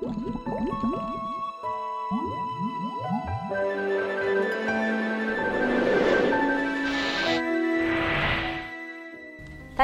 [0.00, 0.06] 大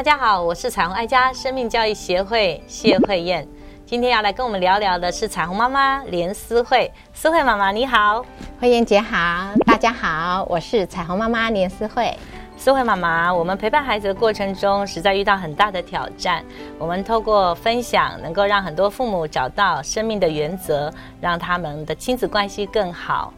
[0.00, 3.44] 家好，我是彩虹爱家生命教育协会谢慧燕。
[3.84, 8.24] 今天要来跟我们聊聊的是彩虹妈妈连思慧，思慧妈妈你好，
[8.60, 12.16] 慧燕姐好，大家好，我是彩虹妈妈连思慧。
[12.56, 16.42] 思慧妈妈，我们陪伴孩子的过程中，实在遇到很大的挑战。
[16.78, 20.90] 我们透过分享，能够让很多父母找到生命的原则，
[21.20, 23.34] 让他们的亲子关系更好。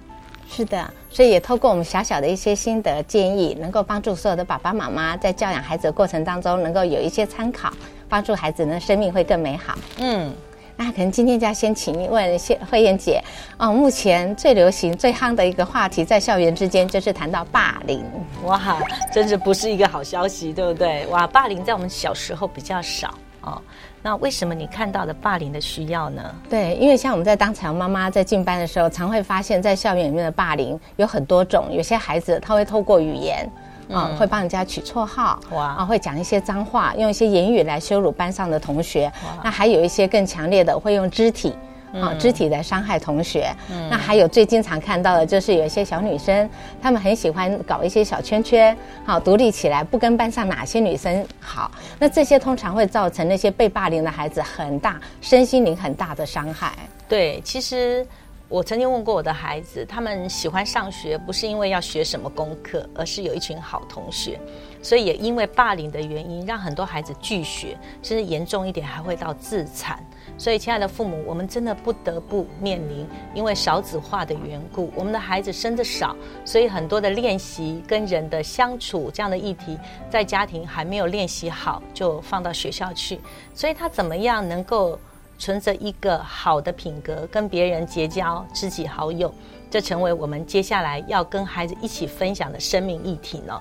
[0.48, 7.73] 是的，所以也透过我们小小的一些心得建议，能够帮助所有的爸爸妈妈在教养孩子的过程当中，能够有一些参考，
[8.09, 9.77] 帮助孩子呢生命会更美好。
[9.98, 10.33] 嗯，
[10.77, 13.23] 那可能今天就要先请问谢慧燕姐
[13.57, 18.05] 哦，目前最流行、最夯的一个话题在校园之间，就是谈到霸凌。
[18.45, 18.79] 哇，
[19.12, 21.07] 真是不是一个好消息，对不对？
[21.07, 23.61] 哇，霸凌在我们小时候比较少哦。
[24.03, 26.23] 那为什么你看到的霸凌的需要呢？
[26.48, 31.72] 对，因为像我们在当彩虹妈妈在进班的时候，常会发现，在校园里面的霸凌有很多种。
[31.72, 33.50] 有些孩子他会透过语言
[33.91, 39.11] 啊，会帮人家取绰号，哇，啊，会讲一些脏话，用一些言语来羞辱班上的同学。
[39.43, 41.55] 那还有一些更强烈的，会用肢体。
[41.93, 43.51] 啊，肢体来伤害同学。
[43.89, 46.51] 那还有最经常看到的就是有一些小女生，
[46.83, 51.71] 她们很喜欢搞一些小圈圈，好独立起来，不跟班上哪些女生好。
[51.98, 56.73] 那这些通常会造成那些被霸凌的孩子很大身心灵很大的伤害。
[57.09, 58.06] 对，其实
[58.48, 64.38] 我曾经问过我的孩子，他们喜欢上学不是因为要学什么功课，而是有一群好同学。
[64.80, 69.98] 所以也因为霸凌的原因，让很多孩子拒学，甚至严重一点还会到自残。
[70.38, 79.77] 所以，亲爱的父母，我们真的不得不面临，因为少子化的缘故，我们的孩子生的少，所以很多的练习跟人的相处这样的议题，
[80.08, 83.20] 在家庭还没有练习好，就放到学校去。
[83.55, 84.97] 所以他怎么样能够
[85.39, 89.33] 存着一个好的品格，跟别人结交知己好友，
[89.70, 93.60] 这成为我们接下来要跟孩子一起分享的生命议题呢？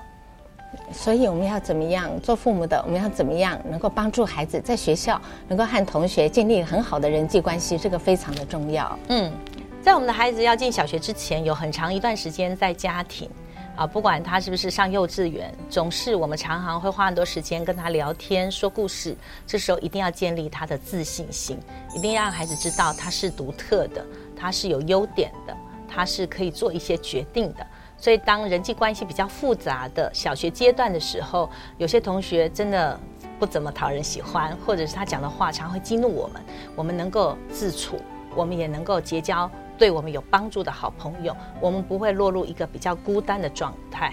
[0.92, 2.82] 所以我们要怎么样做父母的？
[2.84, 7.78] 我们要怎么样能够帮助孩子在学校能够和同学建立很好的人际关系？
[7.78, 8.98] 这个非常的重要。
[9.08, 9.32] 嗯，
[9.80, 13.30] 在我们的孩子要进小学之前，有很长一段时间在家庭
[13.76, 19.14] 啊，不管他是不是上幼稚园，总是我们常常会花很多时间跟他聊天、说故事。
[19.46, 21.58] 这时候一定要建立他的自信心，
[21.94, 24.04] 一定要让孩子知道他是独特的，
[24.34, 25.54] 他是有优点的，
[25.86, 27.66] 他是可以做一些决定的。
[27.98, 32.98] 所以，当人际关系比较复杂的小学阶段的时候，有些同学真的
[33.38, 36.42] 不怎么讨人喜欢，或者是他讲的话常会激怒我们。
[36.74, 38.00] 我们能够自处，
[38.34, 44.12] 我们也能够结交对我们有帮助的好朋友，我们不会落入一个比较孤单的状态。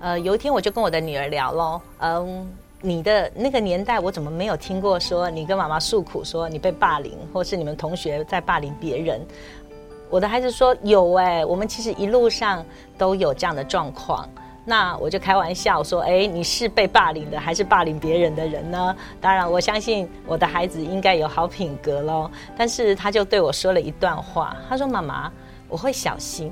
[0.00, 9.20] 呃，有一天我就跟我的女儿聊喽，嗯，你的那个年代，我怎么没有听过说你跟妈妈诉苦，说你被霸凌，或是你们同学在霸凌别人？
[10.10, 12.64] 我的孩子说有哎，我们其实一路上
[12.98, 14.28] 都有这样的状况。
[14.64, 18.96] 那我就开玩笑说，哎，你是被霸凌的，还是霸凌别人的人呢？
[19.20, 22.30] 当然，我相信我的孩子应该有好品格喽。
[22.56, 25.30] 但是他就对我说了一段话，他说：“妈妈，
[25.68, 26.50] 我会小心。”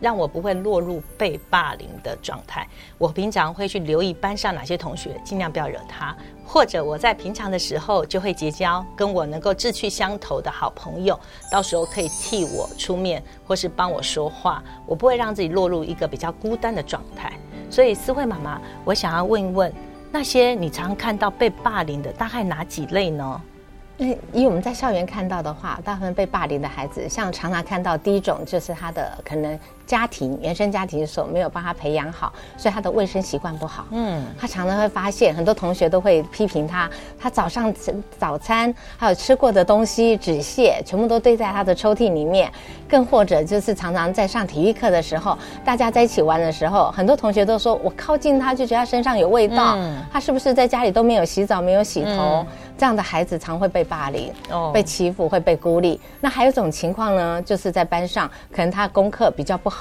[0.00, 2.66] 让我不会落入被霸凌的状态。
[2.98, 6.16] 我平常会去留意班上哪些同学，尽量不要惹他。
[6.44, 11.18] 或者我在平常的时候就会结交跟我能够志趣相投的好朋友，
[11.52, 14.62] 到时候可以替我出面或是帮我说话。
[14.86, 17.32] 我不会让自己落入一个比较孤单的状态。
[17.70, 19.70] 所以思慧妈妈，我想要问一问，
[20.10, 23.40] 那些你常看到被霸凌的，大概哪几类呢？
[23.98, 33.86] 那以我们在校园看到的话，大部分被霸凌的孩子，像常常看到第一种就是他的可能家庭原生家庭所没有帮他培养好，所以他的卫生习惯不好。
[33.90, 36.88] 嗯，他常常会发现很多同学都会批评他，
[37.18, 37.72] 他早上
[38.18, 42.52] 早餐还有吃过的东西纸屑全部都堆在他的抽屉里面，
[42.86, 49.78] 更或者就是常常在上体育课的时候，大家在一起玩的时候，很多同学都说我靠近他就觉得他身上有味道，
[50.12, 52.46] 他是不是在家里都没有洗澡没有洗头？
[52.76, 54.32] 这样的孩子常会被霸凌，
[54.72, 56.00] 被欺负，会被孤立。
[56.20, 59.77] 那还有一种情况呢，就是在班上，可能他功课比较不好，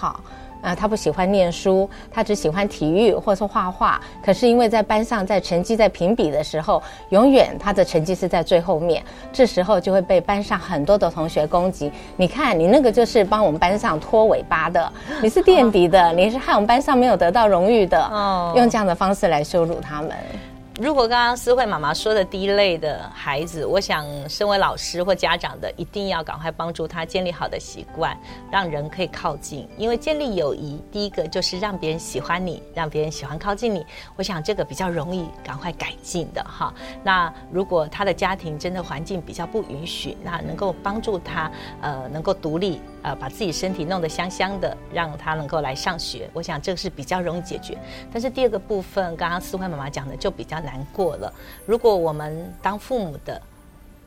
[0.59, 4.01] 啊，他不喜欢念书，他只喜欢体育或者说画画。
[4.25, 11.91] 可是因为在班上，在成绩在评比的时候，永远他的成绩是在最后面，这时候就会被班上很多的同学攻击。
[12.15, 14.91] 你看，你那个就是帮我们班上拖尾巴的，
[15.21, 20.11] 你是垫 底的，你是害我们班上没有得到荣誉的，哦用这样的方式来羞辱他们。
[20.79, 28.15] 如果刚刚思慧妈妈说的第一类的孩子，我想身为老师或家长的，一定要赶快帮助他建立好的习惯，
[28.51, 29.67] 让人可以靠近。
[29.75, 33.83] 因为建立友谊，第一个就是让别人喜欢你，让别人喜欢靠近你。
[34.15, 36.71] 我想这个比较容易赶快改进的哈。
[37.03, 41.51] 那如果他的家庭真的环境比较不允许，那能够帮助他
[41.81, 46.29] 呃能够独立呃把自己身体弄得香香的，让他能够来上学。
[46.33, 47.75] 我想这个是比较容易解决。
[48.13, 50.61] 但是第二个部分，刚刚思慧妈妈讲的就比较。
[50.67, 51.33] 难过了。
[51.65, 53.41] 如果我们当父母的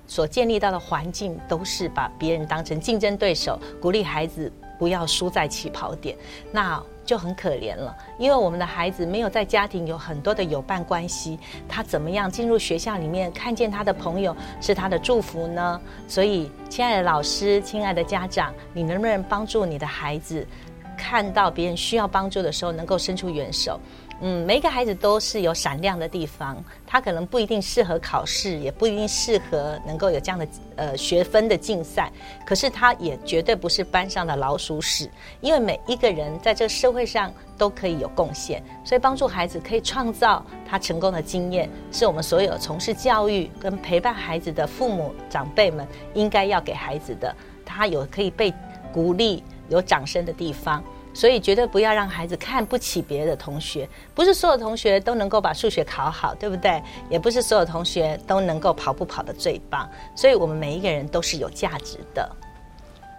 [0.07, 6.17] 所建立到的环境都是把别人当成竞争对手，鼓励孩子不要输在起跑点，
[6.53, 7.97] 那就很可怜了。
[8.19, 15.81] 因为我们的孩子没有在家庭有很多的友伴关系，他怎么样进入学校里面看见他的朋友是他的祝福呢？
[16.09, 20.47] 所以，亲爱的老师，亲爱的家长，你能不能帮助你的孩子
[20.97, 23.79] 看到别人需要帮助的时候，能够伸出援手？
[24.23, 30.47] 嗯，每一个孩子都是有闪亮的地方，他可能不一定适合考试，也不一定适合能够有这样的
[30.77, 32.13] 呃学分的竞赛，
[32.45, 47.35] 可是他也绝对不是班上的老鼠屎，因为每一个人在这个社会上都可以有贡献，所以帮助孩子可以创造他成功的经验，是我们所有从事教育跟陪伴孩子的父母长辈们应该要给孩子的，
[47.65, 48.53] 他有可以被
[48.93, 50.85] 鼓励、有掌声的地方。
[51.21, 56.83] 所以绝对不要让孩子看不起别的同学，不是所有同学都能够把数学考好，对不对？
[57.11, 59.87] 也不是所有同学都能够跑步跑得最棒。
[60.17, 62.27] 所以我们每一个人都是有价值的。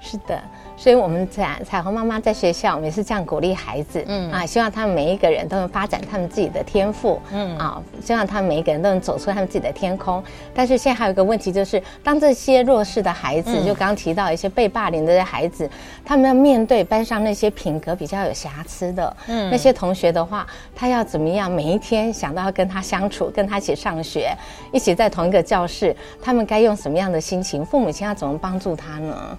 [0.01, 0.42] 是的。
[0.75, 10.24] 所以，我们彩彩虹妈妈在学校，我们也是这样鼓励孩子，嗯啊，希望他们每一个人都能发展他们自己的天赋，嗯啊，希望他们每一个人都能走出他们自己的天空。
[10.56, 15.69] 但是现在还有一个问题，就是当这些弱势的孩子，就刚刚提到一些被霸凌的孩子，
[16.03, 24.36] 他们要面对班上那些品格比较有瑕疵的嗯那些同学的话，他要怎么样每一天想到要跟他相处，跟他一起上学，
[24.71, 27.63] 一起在同一个教室，他们该用什么样的心情？
[27.63, 29.38] 父母亲要怎么帮助他呢？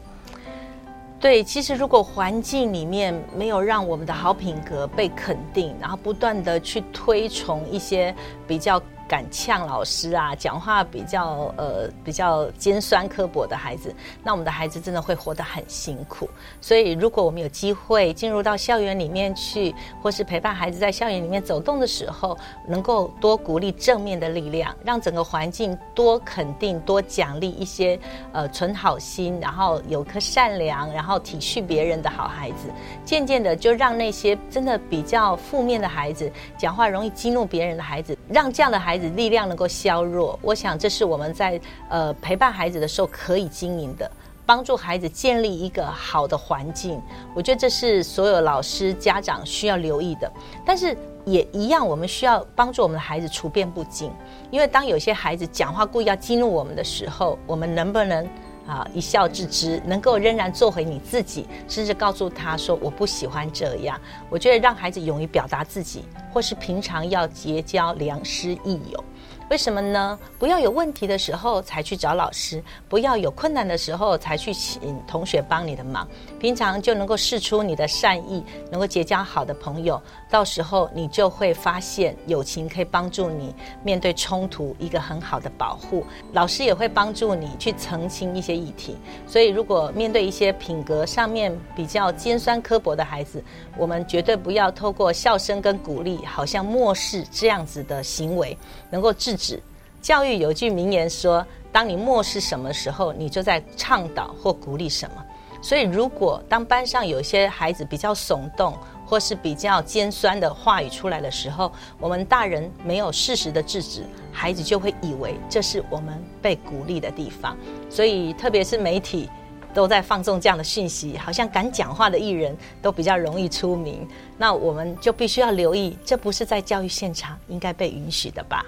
[1.23, 8.15] 对，其实如果环境里面没有让我们的好品格被肯定，然后不断的去推崇一些
[8.47, 8.83] 比较。
[9.13, 13.95] 敢呛老师啊，讲话比较呃比较尖酸刻薄的孩子，
[14.25, 16.27] 那我们的孩子真的会活得很辛苦。
[16.63, 22.35] 所以，如果我们有机会进入到校园里面去，或是陪伴孩子在校园里面走动的时候，
[22.67, 28.01] 能够多鼓励正面的力量，让整个环境多肯定、多奖励一些
[28.33, 32.71] 呃存好心，然后有颗善良，然后体恤别人的好孩子，
[33.05, 39.03] 渐渐的就让那些真的比较负面的孩子，讲话容易激怒别人的孩子，让这样的孩子。
[39.13, 44.11] 力量能够削弱，我想这是我们在呃陪伴孩子的时候可以经营的，
[44.47, 46.99] 帮助孩子建立一个好的环境。
[47.35, 50.33] 我觉得这是所有老师家长需要留意的。
[50.65, 50.97] 但是
[51.27, 54.11] 也一样，我们需要帮助我们的孩子处变不惊，
[54.51, 58.27] 因为当有些孩子讲话故意要激怒我们的时候，我们能不能？
[58.67, 64.01] 啊，一笑置之，能够仍然做回你自己，甚至告诉他说我不喜欢这样。
[64.31, 69.05] 我觉得让孩子勇于表达自己，或是平常要结交良师益友。
[69.53, 70.19] 为什么呢？
[70.39, 76.09] 不要有问题的时候才去找老师，不要有困难的时候才去请同学帮你的忙。
[76.41, 80.01] 平常就能够试出你的善意，能够结交好的朋友，
[80.31, 83.55] 到时候你就会发现友情可以帮助你
[83.85, 86.03] 面对冲突一个很好的保护。
[86.33, 88.97] 老师也会帮助你去澄清一些议题。
[89.27, 93.45] 所以，如果面对一些品格上面比较尖酸刻薄的孩子，
[93.77, 98.57] 我们绝对不要透过笑声跟鼓励，好像漠视这样子的行为，
[98.89, 99.37] 能够制。
[99.43, 99.61] 指
[100.01, 105.17] 教育有句名言说：“当你漠视什么时候，你就在倡导或鼓励什么。”
[105.61, 108.77] 所以，如果当班上有一些孩子比较耸动
[109.07, 117.57] 或是比较尖酸的话语出来的时候，我们大人没有适时的制止，孩子就会以为这是我们被鼓励的地方。
[117.89, 119.31] 所以，特别是媒体
[119.73, 124.05] 都在放纵这样的讯息，好像敢讲话的艺人都比较容易出名。
[124.37, 128.67] 那我们就必须要留意，这不是在教育现场应该被允许的吧？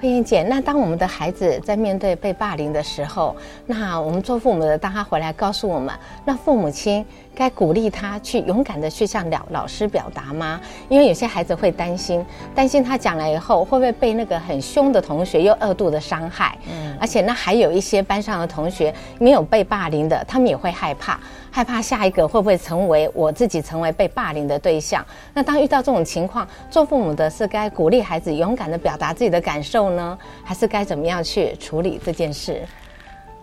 [0.00, 7.04] 慧英姐，那当我们的孩子在面对被霸凌的时候，那我们做父母的，当他回来告诉我们，那父母亲。
[7.34, 10.60] 该鼓励他去勇敢的去向老老师表达吗？
[10.88, 16.58] 因为有些孩子会担心，担心他讲了以后会不会被那个很凶的同学又二度的伤害。
[16.70, 21.18] 嗯，而且那还有一些班上的同学没有被霸凌的，他们也会害怕，
[21.50, 25.04] 害怕下一个会不会成为我自己成为被霸凌的对象。
[25.32, 32.62] 那当遇到这种情况，做父母的是该鼓励孩子勇敢的表达自己的感受呢，还是该怎么样去处理这件事？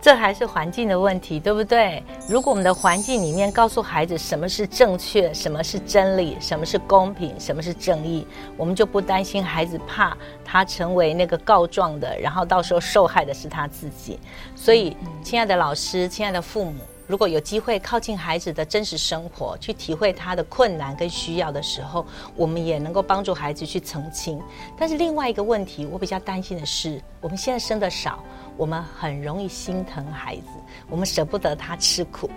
[0.00, 2.02] 这还是环境的问题，对不对？
[2.28, 8.26] 如果我们的环境里面告诉孩子什么是正确，什么是真理，什么是公平，什么是正义，
[8.56, 14.18] 我们就不担心孩子怕他成为那个告状的，然后到时候受害的是他自己。
[14.54, 16.74] 所以，亲爱的老师，亲爱的父母。
[17.08, 22.04] 如果有机会靠近孩子的真实生活，去体会他的困难跟需要的时候，
[22.36, 24.38] 我们也能够帮助孩子去澄清。
[24.78, 28.22] 但是另外一个问题，我比较担心的是，我们现在生的少，
[28.58, 30.48] 我们很容易心疼孩子，
[30.90, 32.30] 我们舍不得他吃苦。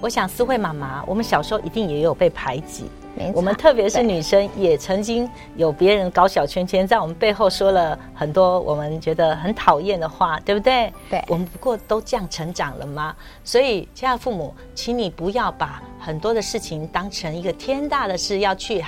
[0.00, 2.84] 我想思慧妈妈，我们小时候一定也有被排挤，
[3.32, 10.92] 我们特别是女生，也曾经有别人搞小圈圈，在我们背后说了很多我们觉得很讨厌的话，对不对？
[11.08, 13.16] 对，我们不过都这样成长了吗？
[13.42, 18.84] 所以，亲爱的父母，请你不要把很多的事情当成一个天大的事，要去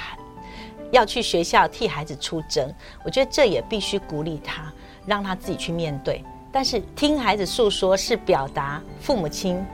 [0.90, 2.70] 要去学校替孩子出征。
[3.02, 4.70] 我觉得这也必须鼓励他，
[5.06, 6.22] 让他自己去面对。
[6.52, 9.64] 但是，听孩子诉说是表达父母亲。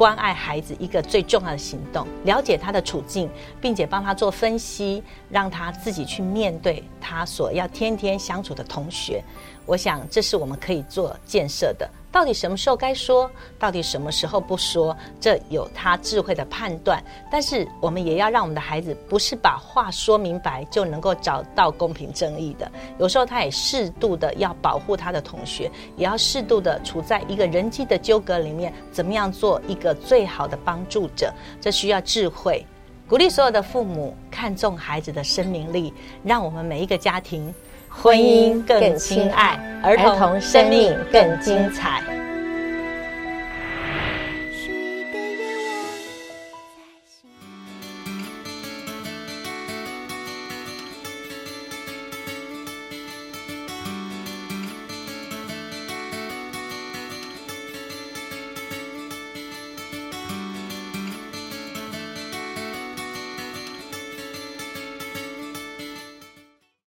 [0.00, 3.28] 关爱孩子一个最重要的行动，了解他的处境，
[3.60, 9.22] 并且帮他做分析，让他自己去面对他所要天天相处的同学。
[9.66, 11.86] 我想，这是我们可以做建设的。
[12.12, 13.30] 到底什么时候该说？
[13.58, 14.96] 到底什么时候不说？
[15.20, 17.02] 这有他智慧的判断。
[17.30, 22.70] 但是，我们也要让我们的孩子不是把话说明白就能够找到公平正义的。
[22.98, 31.32] 有时候，他也适度的要保护他的同学，也要适度的处在一个人际的纠葛里面，怎么样做一个最好的帮助者？
[31.60, 32.66] 这需要智慧。
[33.08, 35.92] 鼓励所有的父母看重孩子的生命力，
[36.24, 37.52] 让我们每一个家庭。
[37.90, 42.19] 婚姻更亲爱，儿童生命更精彩。